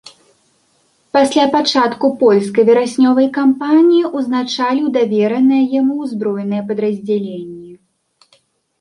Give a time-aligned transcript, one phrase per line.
[1.17, 7.71] Пасля пачатку польскай вераснёвай кампаніі узначаліў давераныя яму ўзброеныя падраздзяленні.